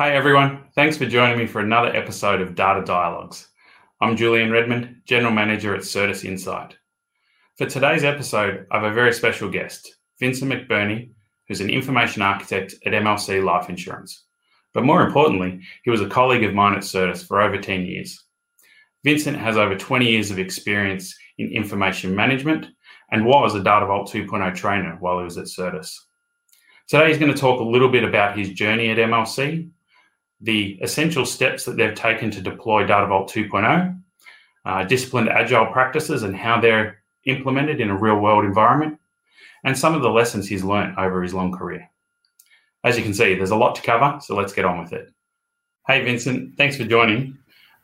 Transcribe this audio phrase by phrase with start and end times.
[0.00, 0.64] Hi, everyone.
[0.74, 3.50] Thanks for joining me for another episode of Data Dialogues.
[4.00, 6.74] I'm Julian Redmond, General Manager at Certus Insight.
[7.58, 11.10] For today's episode, I have a very special guest, Vincent McBurney,
[11.46, 14.24] who's an information architect at MLC Life Insurance.
[14.72, 18.24] But more importantly, he was a colleague of mine at Certus for over 10 years.
[19.04, 22.68] Vincent has over 20 years of experience in information management
[23.10, 25.94] and was a Data Vault 2.0 trainer while he was at Certus.
[26.88, 29.70] Today, he's going to talk a little bit about his journey at MLC,
[30.40, 33.98] the essential steps that they've taken to deploy Data Vault 2.0,
[34.64, 38.98] uh, disciplined agile practices and how they're implemented in a real world environment,
[39.64, 41.88] and some of the lessons he's learned over his long career.
[42.82, 45.12] As you can see, there's a lot to cover, so let's get on with it.
[45.86, 47.36] Hey, Vincent, thanks for joining.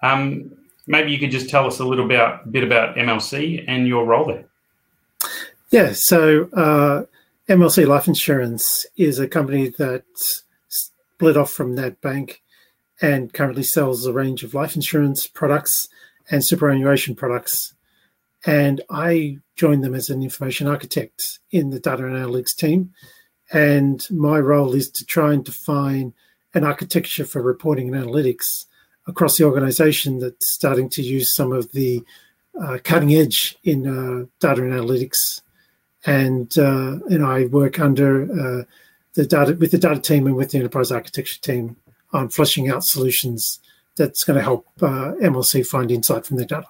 [0.02, 0.52] Um,
[0.86, 2.20] maybe you could just tell us a little bit,
[2.50, 4.44] bit about MLC and your role there.
[5.70, 7.04] Yeah, so uh,
[7.48, 10.04] MLC Life Insurance is a company that
[10.68, 12.38] split off from NatBank
[13.00, 15.88] and currently sells a range of life insurance products
[16.30, 17.74] and superannuation products.
[18.44, 22.92] And I joined them as an information architect in the data analytics team.
[23.52, 26.14] And my role is to try and define
[26.54, 28.66] an architecture for reporting and analytics
[29.06, 32.02] across the organization that's starting to use some of the
[32.60, 35.42] uh, cutting edge in uh, data and analytics.
[36.06, 38.64] And, uh, and I work under uh,
[39.14, 41.76] the data with the data team and with the enterprise architecture team
[42.12, 43.60] on fleshing out solutions
[43.96, 46.66] that's going to help uh, MLC find insight from their data.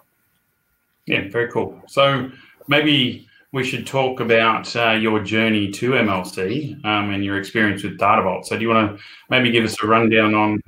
[1.06, 1.80] Yeah, very cool.
[1.86, 2.30] So
[2.68, 7.98] maybe we should talk about uh, your journey to MLC um, and your experience with
[7.98, 8.46] Data Vault.
[8.46, 10.60] So do you want to maybe give us a rundown on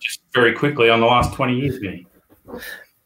[0.00, 2.06] just very quickly on the last 20 years, maybe?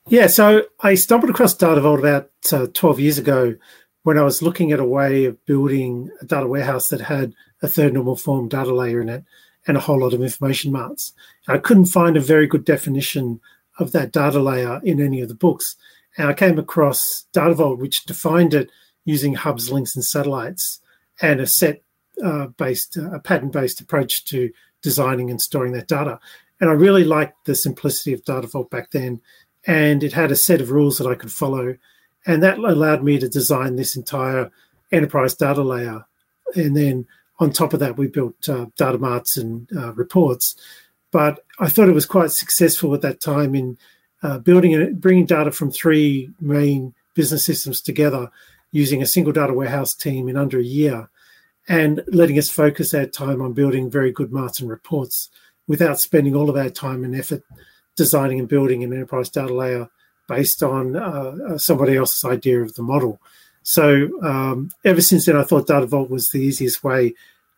[0.09, 3.55] Yeah, so I stumbled across Data Vault about uh, 12 years ago
[4.03, 7.69] when I was looking at a way of building a data warehouse that had a
[7.69, 9.25] third normal form data layer in it
[9.69, 11.13] and a whole lot of information marts.
[11.47, 13.41] I couldn't find a very good definition
[13.79, 15.77] of that data layer in any of the books.
[16.17, 18.71] And I came across Data Vault, which defined it
[19.05, 20.81] using hubs, links, and satellites,
[21.21, 21.83] and a set
[22.25, 24.51] uh, based, uh, a pattern based approach to
[24.83, 26.19] designing and storing that data.
[26.61, 29.21] And I really liked the simplicity of Data Vault back then.
[29.67, 31.77] And it had a set of rules that I could follow.
[32.27, 34.51] And that allowed me to design this entire
[34.91, 36.05] enterprise data layer.
[36.57, 37.07] And then
[37.39, 40.57] on top of that, we built uh, data marts and uh, reports.
[41.11, 43.79] But I thought it was quite successful at that time in
[44.23, 48.31] uh, building and bringing data from three main business systems together
[48.73, 51.09] using a single data warehouse team in under a year
[51.69, 55.31] and letting us focus our time on building very good marts and reports
[55.67, 57.43] without spending all of our time and effort
[57.97, 59.89] designing and building an enterprise data layer
[60.29, 63.21] based on uh, uh somebody else's idea of the model.
[63.69, 67.13] So um, ever since then, I thought Data Vault was the easiest way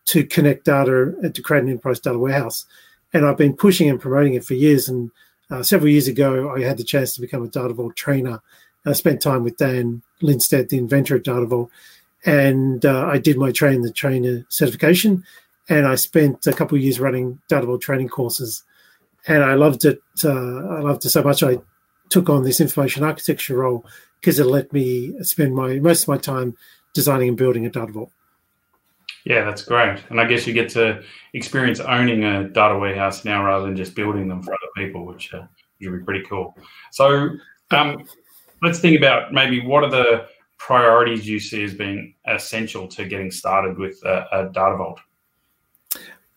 [0.07, 2.65] to connect data to create an enterprise data warehouse.
[3.13, 4.89] And I've been pushing and promoting it for years.
[4.89, 5.11] And
[5.49, 8.41] uh, several years ago, I had the chance to become a Data Vault trainer.
[8.85, 11.71] I spent time with Dan Lindstedt, the inventor of Data Vault,
[12.25, 15.23] and uh, I did my train the trainer certification.
[15.69, 18.63] And I spent a couple of years running Data Vault training courses,
[19.27, 20.01] and I loved it.
[20.21, 21.41] Uh, I loved it so much.
[21.41, 21.59] I
[22.09, 23.85] took on this information architecture role
[24.21, 26.55] because it let me spend my most of my time
[26.93, 28.11] designing and building a data vault.
[29.25, 29.99] Yeah, that's great.
[30.09, 33.95] And I guess you get to experience owning a data warehouse now rather than just
[33.95, 35.43] building them for other people, which uh,
[35.81, 36.55] would be pretty cool.
[36.91, 37.29] So
[37.69, 38.07] um,
[38.63, 40.27] let's think about maybe what are the
[40.57, 44.99] priorities you see as being essential to getting started with a, a data vault?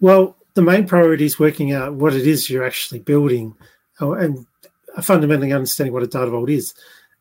[0.00, 3.54] Well, the main priority is working out what it is you're actually building
[4.00, 4.46] uh, and
[5.02, 6.74] fundamentally understanding what a data vault is.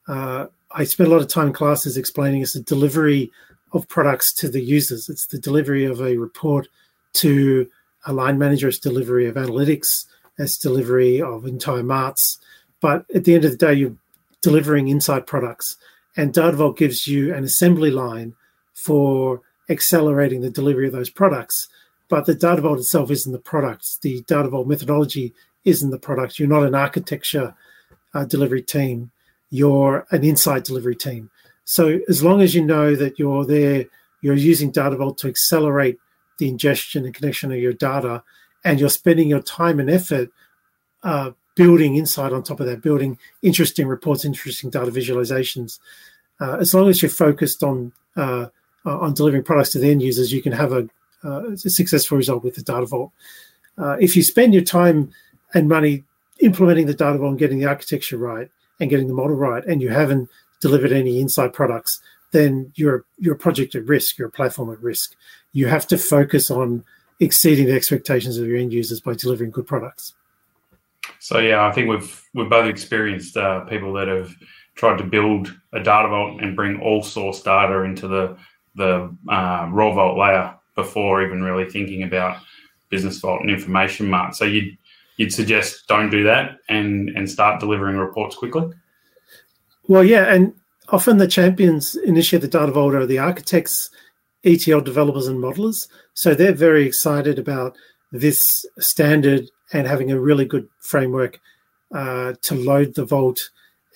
[0.08, 3.32] Uh, I spent a lot of time in classes explaining it's the delivery
[3.74, 5.10] of products to the users.
[5.10, 6.68] It's the delivery of a report
[7.14, 7.70] to
[8.06, 8.68] a line manager.
[8.68, 10.06] It's delivery of analytics.
[10.38, 12.40] It's delivery of entire marts.
[12.82, 13.96] But at the end of the day, you're
[14.42, 15.78] delivering inside products.
[16.18, 18.34] And Data Vault gives you an assembly line
[18.74, 21.68] for accelerating the delivery of those products.
[22.10, 24.02] But the Data Vault itself isn't the product.
[24.02, 25.34] The Data Vault methodology
[25.66, 26.38] isn't the product.
[26.38, 27.56] You're not an architecture
[28.14, 29.12] uh, delivery team.
[29.54, 31.30] You're an inside delivery team.
[31.64, 33.86] So as long as you know that you're there,
[34.24, 36.00] you're using Data Vault to accelerate
[36.40, 38.24] the ingestion and connection of your data,
[38.66, 40.32] and you're spending your time and effort
[41.04, 45.78] uh, building insight on top of that, building interesting reports, interesting data visualizations.
[46.42, 48.48] Uh, as long as you're focused on uh,
[48.86, 50.90] on delivering products to the end users, you can have a,
[51.24, 53.12] uh, a successful result with the Data Vault.
[53.78, 55.12] Uh, if you spend your time
[55.54, 56.04] and money
[56.40, 58.50] implementing the Data Vault and getting the architecture right
[58.84, 60.30] and getting the model right, and you haven't
[60.62, 62.02] delivered any inside products,
[62.32, 65.16] then you're you're a project at risk, you're a platform at risk.
[65.52, 66.84] You have to focus on
[67.20, 70.14] exceeding the expectations of your end users by delivering good products.
[71.20, 74.34] So yeah, I think we've we've both experienced uh, people that have
[74.76, 78.38] tried to build a data vault and bring all source data into the
[78.76, 82.38] the uh, raw vault layer before even really thinking about
[82.90, 84.36] business vault and information mart.
[84.36, 84.78] So you'd
[85.18, 88.72] you'd suggest don't do that and and start delivering reports quickly.
[89.88, 90.54] Well, yeah, and
[90.90, 93.90] often the champions initiate the data vault are the architects,
[94.44, 95.88] ETL developers, and modelers.
[96.14, 97.76] So they're very excited about
[98.12, 101.40] this standard and having a really good framework
[101.94, 103.50] uh, to load the vault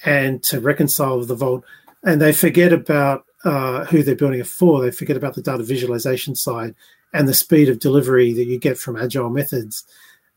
[0.05, 1.63] and to reconcile the vault.
[2.03, 4.81] And they forget about uh, who they're building it for.
[4.81, 6.75] They forget about the data visualization side
[7.13, 9.85] and the speed of delivery that you get from agile methods,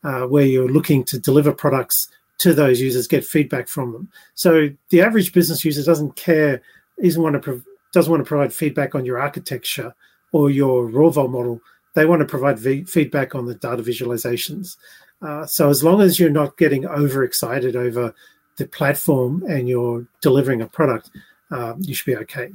[0.03, 2.07] uh, where you're looking to deliver products
[2.39, 4.09] to those users, get feedback from them.
[4.33, 6.61] So the average business user doesn't care,
[7.01, 7.63] doesn't want to
[7.93, 9.93] doesn't want to provide feedback on your architecture
[10.31, 11.59] or your vault model.
[11.93, 14.77] They want to provide v- feedback on the data visualizations.
[15.21, 18.15] Uh, so as long as you're not getting overexcited over
[18.57, 21.11] the platform and you're delivering a product,
[21.51, 22.51] uh, you should be okay.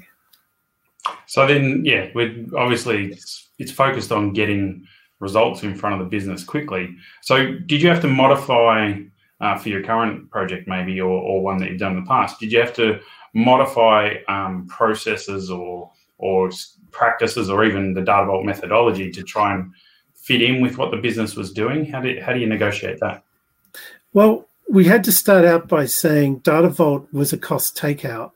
[1.27, 4.87] So then, yeah, we're obviously it's, it's focused on getting
[5.19, 6.95] results in front of the business quickly.
[7.23, 8.95] So, did you have to modify
[9.41, 12.41] uh, for your current project, maybe, or, or one that you've done in the past?
[12.41, 13.01] Did you have to
[13.35, 16.51] modify um, processes or or
[16.91, 19.71] practices, or even the data vault methodology to try and
[20.15, 21.85] fit in with what the business was doing?
[21.85, 23.23] How do how do you negotiate that?
[24.13, 28.33] Well, we had to start out by saying Data Vault was a cost takeout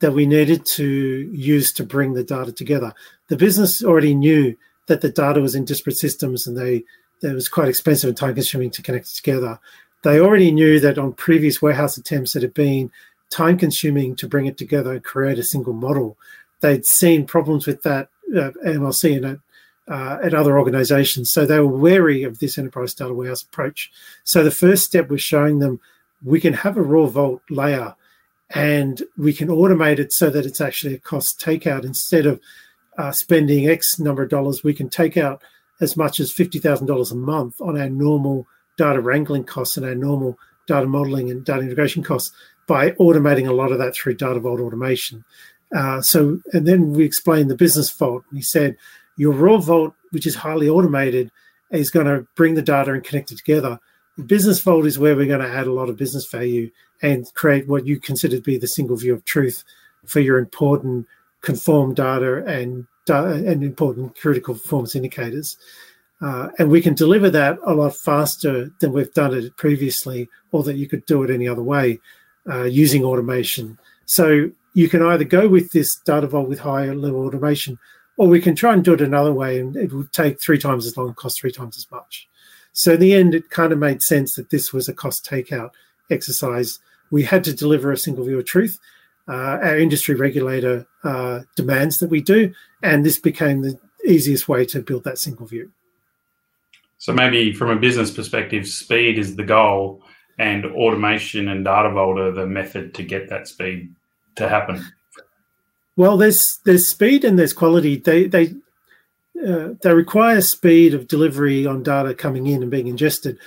[0.00, 2.92] that we needed to use to bring the data together.
[3.28, 6.84] The business already knew that the data was in disparate systems and they
[7.22, 9.58] it was quite expensive and time consuming to connect it together.
[10.02, 12.90] They already knew that on previous warehouse attempts it had been
[13.30, 16.18] time consuming to bring it together and create a single model.
[16.60, 19.40] They'd seen problems with that uh, MLC and
[19.88, 21.30] uh, at other organizations.
[21.30, 23.92] So they were wary of this enterprise data warehouse approach.
[24.24, 25.80] So the first step was showing them
[26.22, 27.94] we can have a raw vault layer
[28.50, 32.40] and we can automate it so that it's actually a cost takeout instead of
[32.98, 34.62] uh, spending X number of dollars.
[34.62, 35.42] We can take out
[35.80, 38.46] as much as fifty thousand dollars a month on our normal
[38.76, 42.34] data wrangling costs and our normal data modeling and data integration costs
[42.66, 45.24] by automating a lot of that through data vault automation.
[45.74, 48.24] Uh, so, and then we explained the business vault.
[48.32, 48.76] We said
[49.16, 51.30] your raw vault, which is highly automated,
[51.70, 53.78] is going to bring the data and connect it together.
[54.16, 56.70] The business vault is where we're going to add a lot of business value
[57.02, 59.64] and create what you consider to be the single view of truth
[60.06, 61.06] for your important
[61.44, 65.58] conform data and and important critical performance indicators.
[66.22, 70.62] Uh, and we can deliver that a lot faster than we've done it previously, or
[70.62, 72.00] that you could do it any other way
[72.48, 73.78] uh, using automation.
[74.06, 77.78] So you can either go with this data vault with higher level automation,
[78.16, 80.86] or we can try and do it another way, and it would take three times
[80.86, 82.28] as long, cost three times as much.
[82.72, 85.70] So in the end, it kind of made sense that this was a cost takeout
[86.10, 86.78] exercise.
[87.10, 88.78] We had to deliver a single view of truth.
[89.26, 94.66] Uh, our industry regulator uh, demands that we do, and this became the easiest way
[94.66, 95.70] to build that single view.
[96.98, 100.02] So maybe from a business perspective, speed is the goal,
[100.38, 103.94] and automation and data vault are the method to get that speed
[104.36, 104.84] to happen.
[105.96, 107.96] Well, there's there's speed and there's quality.
[107.96, 108.54] They they
[109.46, 113.38] uh, they require speed of delivery on data coming in and being ingested,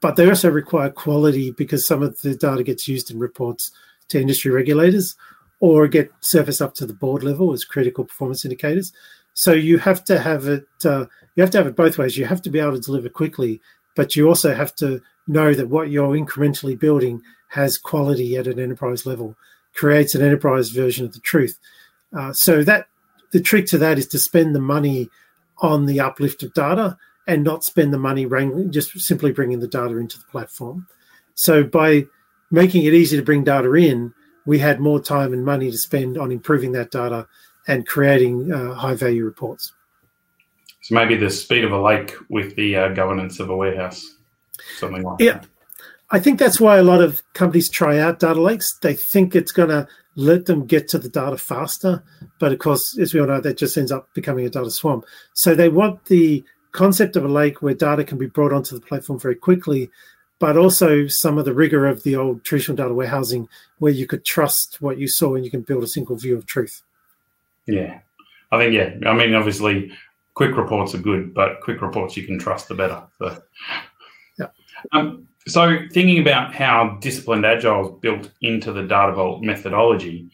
[0.00, 3.70] but they also require quality because some of the data gets used in reports
[4.08, 5.16] to industry regulators
[5.60, 8.92] or get surface up to the board level as critical performance indicators.
[9.34, 10.66] So you have to have it.
[10.84, 12.16] Uh, you have to have it both ways.
[12.16, 13.60] You have to be able to deliver quickly,
[13.96, 18.58] but you also have to know that what you're incrementally building has quality at an
[18.58, 19.36] enterprise level,
[19.74, 21.58] creates an enterprise version of the truth.
[22.14, 22.88] Uh, so that
[23.32, 25.08] the trick to that is to spend the money
[25.58, 29.68] on the uplift of data and not spend the money wrangling, just simply bringing the
[29.68, 30.86] data into the platform.
[31.34, 32.06] So by
[32.52, 34.14] making it easy to bring data in,
[34.46, 37.26] we had more time and money to spend on improving that data
[37.66, 39.72] and creating uh, high value reports.
[40.82, 44.16] So maybe the speed of a lake with the uh, governance of a warehouse,
[44.78, 45.32] something like yeah.
[45.34, 45.46] that.
[46.10, 48.78] I think that's why a lot of companies try out data lakes.
[48.82, 52.02] They think it's going to let them get to the data faster.
[52.38, 55.06] But of course, as we all know, that just ends up becoming a data swamp.
[55.32, 58.84] So they want the concept of a lake where data can be brought onto the
[58.84, 59.90] platform very quickly,
[60.42, 64.24] but also some of the rigor of the old traditional data warehousing where you could
[64.24, 66.82] trust what you saw and you can build a single view of truth.
[67.68, 68.00] Yeah.
[68.50, 69.08] I think, yeah.
[69.08, 69.92] I mean, obviously,
[70.34, 73.04] quick reports are good, but quick reports you can trust the better.
[73.20, 73.40] So,
[74.36, 74.48] yeah.
[74.90, 80.28] Um, so, thinking about how disciplined agile is built into the data vault methodology,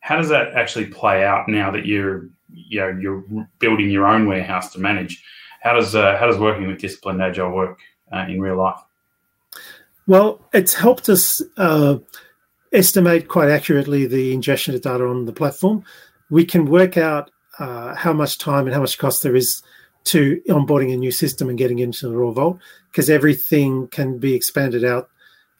[0.00, 3.24] how does that actually play out now that you're you know you're
[3.60, 5.24] building your own warehouse to manage?
[5.64, 7.80] how does uh, how does working with disciplined agile work
[8.12, 8.78] uh, in real life?
[10.06, 11.96] Well, it's helped us uh,
[12.72, 15.84] estimate quite accurately the ingestion of data on the platform.
[16.30, 19.62] We can work out uh, how much time and how much cost there is
[20.04, 22.58] to onboarding a new system and getting into the raw vault
[22.90, 25.08] because everything can be expanded out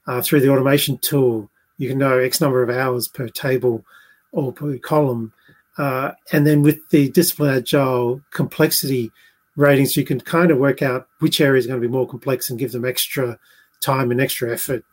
[0.06, 1.50] uh, through the automation tool.
[1.78, 3.84] You can know X number of hours per table
[4.32, 5.32] or per column.
[5.78, 9.10] Uh, and then with the discipline agile complexity
[9.56, 12.50] ratings, you can kind of work out which area is going to be more complex
[12.50, 13.38] and give them extra
[13.80, 14.84] time and extra effort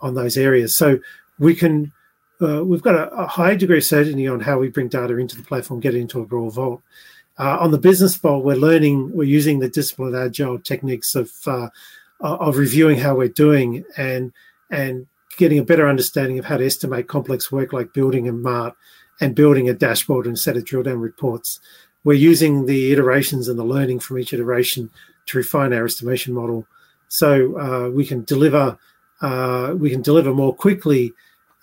[0.00, 0.76] on those areas.
[0.76, 0.98] So
[1.38, 1.92] we can
[2.42, 5.36] uh, we've got a, a, high degree of certainty on how we bring data into
[5.36, 6.80] the platform, get it into a raw vault.
[7.38, 11.68] Uh, on the business vault, we're learning, we're using the disciplined agile techniques of uh,
[12.20, 14.32] of reviewing how we're doing and
[14.70, 15.06] and
[15.36, 18.74] getting a better understanding of how to estimate complex work like building a mart
[19.20, 21.60] and building a dashboard and set of drill down reports.
[22.04, 24.90] We're using the iterations and the learning from each iteration
[25.26, 26.66] to refine our estimation model,
[27.10, 28.78] so uh, we can deliver
[29.20, 31.12] uh, we can deliver more quickly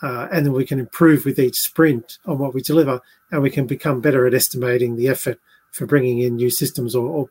[0.01, 3.01] uh, and then we can improve with each sprint on what we deliver,
[3.31, 5.39] and we can become better at estimating the effort
[5.71, 7.29] for bringing in new systems or, or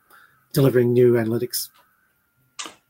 [0.53, 1.69] delivering new analytics.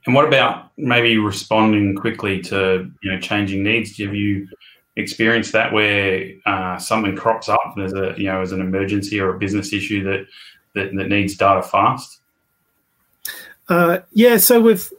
[0.05, 3.97] And what about maybe responding quickly to you know changing needs?
[3.99, 4.47] Have you
[4.95, 9.35] experienced that where uh, something crops up as a you know as an emergency or
[9.35, 10.25] a business issue that
[10.73, 12.21] that, that needs data fast?
[13.69, 14.89] Uh, yeah, so we've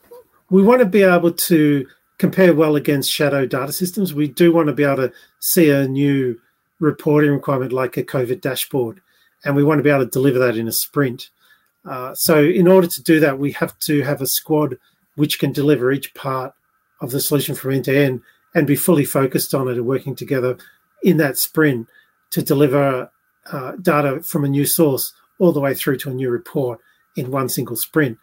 [0.51, 1.87] we want to be able to
[2.19, 4.13] compare well against shadow data systems.
[4.13, 6.39] We do want to be able to see a new
[6.81, 9.01] reporting requirement like a COVID dashboard,
[9.45, 11.31] and we want to be able to deliver that in a sprint.
[11.85, 14.79] Uh, so, in order to do that, we have to have a squad
[15.15, 16.55] which can deliver each part
[17.01, 18.21] of the solution from end to end
[18.55, 20.57] and be fully focused on it and working together
[21.03, 21.89] in that sprint
[22.31, 23.11] to deliver
[23.53, 26.81] uh, data from a new source all the way through to a new report
[27.17, 28.19] in one single sprint.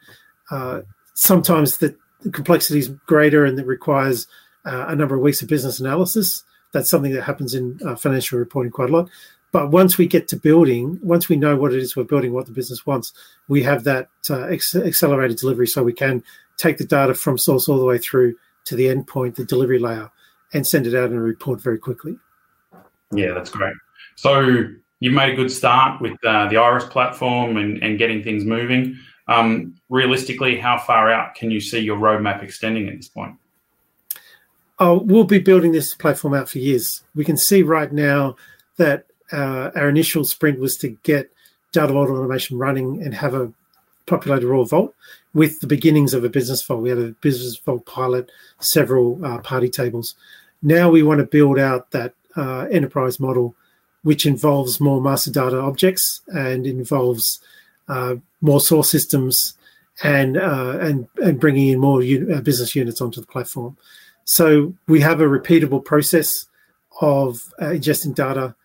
[0.52, 0.82] Uh,
[1.14, 4.28] sometimes the the complexity is greater and it requires
[4.66, 6.44] uh, a number of weeks of business analysis.
[6.74, 9.10] That's something that happens in uh, financial reporting quite a lot.
[9.52, 12.48] But once we get to building, once we know what it is we're building, what
[12.48, 13.14] the business wants,
[13.48, 16.24] we have that uh, ex- accelerated delivery so we can
[16.58, 20.10] take the data from source all the way through to the endpoint, the delivery layer,
[20.52, 22.18] and send it out in a report very quickly.
[23.14, 23.76] Yeah, that's great.
[24.16, 24.66] So
[25.00, 28.98] you've made a good start with uh, the Iris platform and, and getting things moving.
[29.28, 33.36] Um, realistically, how far out can you see your roadmap extending at this point?
[34.78, 37.04] Oh, we'll be building this platform out for years.
[37.16, 38.36] We can see right now
[38.78, 41.32] that uh, our initial sprint was to get
[41.72, 43.52] data vault automation running and have a
[44.06, 44.94] populated raw vault
[45.34, 46.82] with the beginnings of a business vault.
[46.82, 50.16] We had a business vault pilot, several uh, party tables.
[50.62, 53.56] Now we want to build out that uh, enterprise model,
[54.04, 57.42] which involves more master data objects and involves
[58.42, 59.56] more source systems
[60.04, 63.78] and uh, and and bringing in more uh, business units onto the platform.
[64.26, 66.48] So we have a repeatable process
[67.02, 68.56] of uh, ingesting data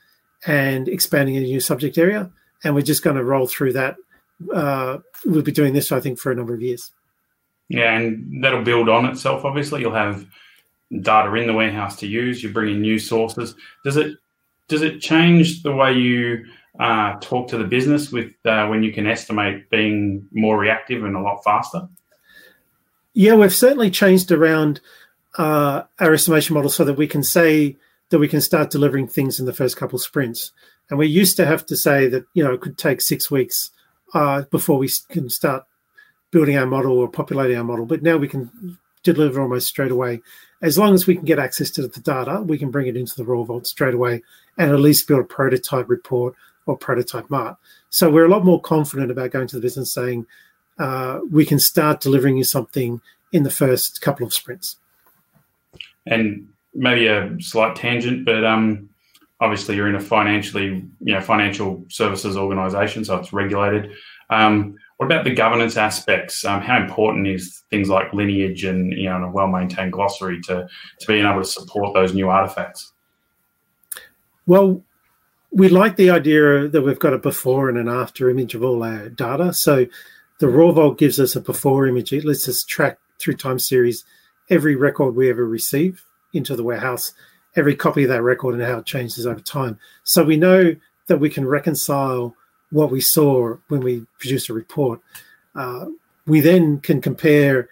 [0.46, 2.30] and expanding a new subject area,
[2.64, 3.96] and we're just going to roll through that.
[4.52, 6.90] Uh, we'll be doing this, I think, for a number of years.
[7.68, 9.44] Yeah, and that'll build on itself.
[9.44, 10.26] Obviously, you'll have
[11.02, 12.42] data in the warehouse to use.
[12.42, 13.54] You bring in new sources.
[13.84, 14.16] Does it
[14.68, 16.46] does it change the way you
[16.78, 21.16] uh, talk to the business with uh, when you can estimate being more reactive and
[21.16, 21.88] a lot faster?
[23.12, 24.80] Yeah, we've certainly changed around
[25.36, 27.76] uh, our estimation model so that we can say
[28.10, 30.52] that we can start delivering things in the first couple sprints.
[30.88, 33.70] And we used to have to say that you know it could take six weeks
[34.14, 35.64] uh, before we can start
[36.30, 37.86] building our model or populating our model.
[37.86, 40.20] But now we can deliver almost straight away.
[40.62, 43.14] As long as we can get access to the data, we can bring it into
[43.16, 44.22] the raw vault straight away
[44.58, 46.34] and at least build a prototype report
[46.66, 47.56] or prototype mart.
[47.88, 50.26] So we're a lot more confident about going to the business saying
[50.78, 53.00] uh, we can start delivering you something
[53.32, 54.76] in the first couple of sprints.
[56.06, 58.88] And maybe a slight tangent, but um,
[59.40, 63.92] obviously you're in a financially, you know, financial services organisation, so it's regulated.
[64.28, 66.44] Um, what about the governance aspects?
[66.44, 70.68] Um, how important is things like lineage and you know and a well-maintained glossary to
[70.98, 72.92] to being able to support those new artifacts?
[74.46, 74.82] Well,
[75.52, 78.82] we like the idea that we've got a before and an after image of all
[78.82, 79.54] our data.
[79.54, 79.86] So
[80.38, 82.12] the raw vault gives us a before image.
[82.12, 84.04] It lets us track through time series
[84.50, 86.04] every record we ever receive
[86.34, 87.14] into the warehouse,
[87.56, 89.78] every copy of that record and how it changes over time.
[90.04, 90.76] So we know
[91.06, 92.36] that we can reconcile
[92.70, 95.00] what we saw when we produce a report.
[95.54, 95.86] Uh,
[96.26, 97.68] we then can compare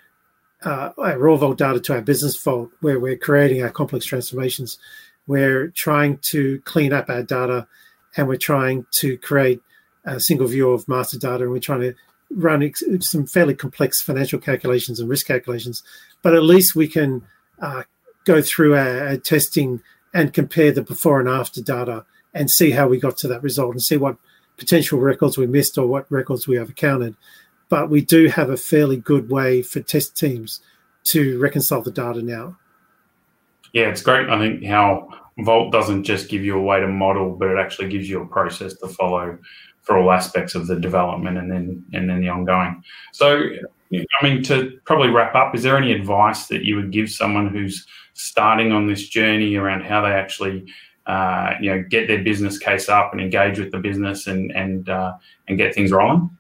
[0.65, 4.79] uh, our raw vault data to our business vault where we're creating our complex transformations
[5.29, 7.69] we're trying to clean up our data
[8.17, 9.61] and we're trying to create
[10.05, 11.95] a single view of master data and we're trying to
[12.31, 15.83] run ex- some fairly complex financial calculations and risk calculations,
[16.23, 17.23] but at least we can
[17.61, 17.83] uh,
[18.25, 19.81] go through our, our, testing
[20.15, 23.73] and compare the before and after data and see how we got to that result
[23.73, 24.17] and see what
[24.59, 27.17] potential records we missed or what records we overcounted.
[27.69, 30.61] But we do have a fairly good way for test teams
[31.05, 32.57] to reconcile the data now.
[33.73, 34.29] Yeah, it's great.
[34.29, 37.89] I think how Vault doesn't just give you a way to model, but it actually
[37.89, 39.39] gives you a process to follow
[39.83, 42.83] for all aspects of the development and then and then the ongoing.
[43.13, 43.43] So,
[43.93, 47.49] I mean, to probably wrap up, is there any advice that you would give someone
[47.49, 50.67] who's starting on this journey around how they actually,
[51.09, 54.89] uh, you know, get their business case up and engage with the business and and
[54.89, 55.15] uh,
[55.49, 56.31] and get things rolling?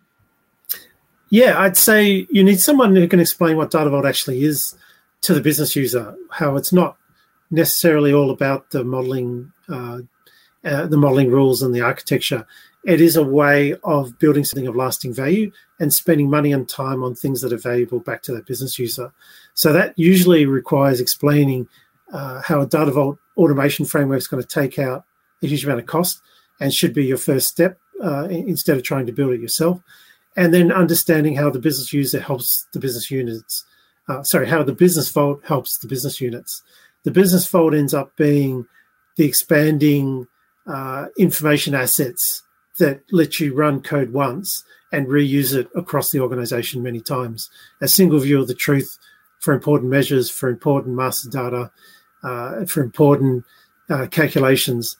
[1.31, 4.77] Yeah, I'd say you need someone who can explain what Data Vault actually is
[5.23, 6.15] to the business user.
[6.31, 6.97] How it's not
[7.51, 10.01] necessarily all about the modeling, uh,
[10.65, 12.47] uh, the modeling rules and the architecture.
[12.85, 17.03] It is a way of building something of lasting value and spending money and time
[17.03, 19.13] on things that are valuable back to that business user.
[19.55, 21.69] So that usually requires explaining
[22.13, 25.05] uh, how a Data Vault automation framework is going to take out
[25.43, 26.21] a huge amount of cost
[26.61, 29.81] and should be your first step uh, instead of trying to build it yourself.
[30.37, 33.65] And then understanding how the business user helps the business units.
[34.09, 36.63] Uh, sorry, how the business vault helps the business units
[37.05, 38.67] the business vault ends up being
[39.17, 40.27] the expanding
[40.67, 42.43] uh, information assets
[42.79, 47.51] that let you run code once and reuse it across the organization many times.
[47.81, 48.99] A single view of the truth
[49.41, 51.71] for important measures, for important master data,
[52.23, 53.45] for important
[53.91, 54.97] uh, calculations.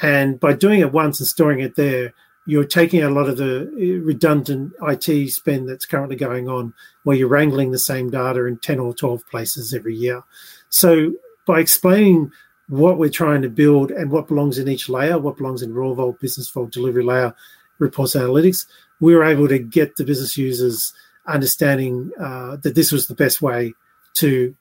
[0.00, 2.14] And by doing it once and storing it there,
[2.46, 6.72] you're taking a lot of the redundant IT spend that's currently going on,
[7.02, 10.22] where you're wrangling the same data in 10 or 12 places every year.
[10.70, 11.12] So
[11.46, 12.32] by explaining
[12.68, 15.92] what we're trying to build and what belongs in each layer, what belongs in raw
[15.92, 17.34] vault, business vault, delivery layer,
[17.78, 18.66] reports analytics,
[19.00, 20.94] we were able to get the business users
[21.26, 23.74] understanding uh, that this was the best way
[24.14, 24.54] to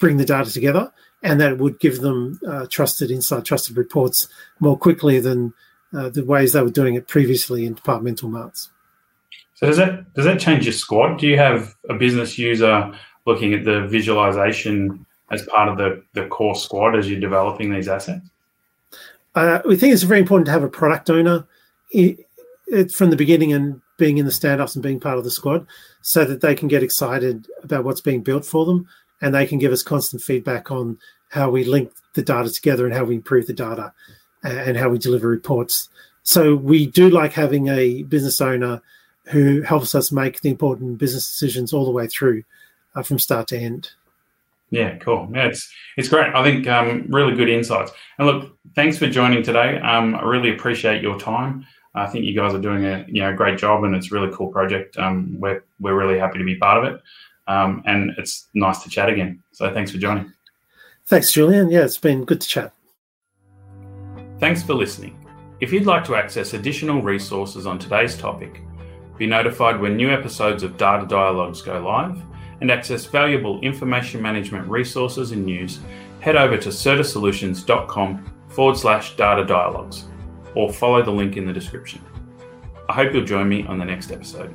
[0.00, 0.90] bring the data together
[1.22, 4.28] and that would give them uh, trusted insight, trusted reports
[4.60, 5.52] more quickly than
[5.96, 8.70] uh, the ways they were doing it previously in departmental marts.
[9.54, 11.16] So does that does that change your squad?
[11.16, 12.92] Do you have a business user
[13.26, 17.88] looking at the visualization as part of the, the core squad as you're developing these
[17.88, 18.24] assets?
[19.34, 21.46] Uh, we think it's very important to have a product owner
[21.90, 22.26] it,
[22.68, 25.66] it, from the beginning and being in the stand-ups and being part of the squad
[26.02, 28.86] so that they can get excited about what's being built for them
[29.20, 30.98] and they can give us constant feedback on
[31.30, 33.92] how we link the data together and how we improve the data
[34.42, 35.88] and how we deliver reports.
[36.22, 38.82] So we do like having a business owner
[39.26, 42.44] who helps us make the important business decisions all the way through
[42.94, 43.90] uh, from start to end.
[44.70, 45.30] Yeah, cool.
[45.32, 46.34] Yeah, it's it's great.
[46.34, 47.92] I think um, really good insights.
[48.18, 49.78] And look, thanks for joining today.
[49.78, 51.64] Um, I really appreciate your time.
[51.94, 54.34] I think you guys are doing a you know great job, and it's a really
[54.34, 54.98] cool project.
[54.98, 57.00] Um, we're we're really happy to be part of it,
[57.48, 59.42] um, and it's nice to chat again.
[59.52, 60.32] So thanks for joining.
[61.06, 61.70] Thanks, Julian.
[61.70, 62.72] Yeah, it's been good to chat.
[64.38, 65.24] Thanks for listening.
[65.60, 68.60] If you'd like to access additional resources on today's topic,
[69.16, 72.20] be notified when new episodes of Data Dialogues go live
[72.60, 75.80] and access valuable information management resources and news,
[76.20, 80.04] head over to certasolutions.com forward slash data dialogues
[80.54, 82.02] or follow the link in the description.
[82.88, 84.54] I hope you'll join me on the next episode.